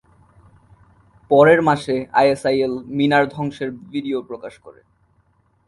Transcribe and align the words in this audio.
পরের 1.31 1.59
মাসে 1.61 1.95
আইএসআইএল 2.13 2.73
মিনার 2.97 3.25
ধ্বংসের 3.27 3.69
ভিডিও 3.91 4.17
প্রকাশ 4.21 4.53
করে। 4.59 4.81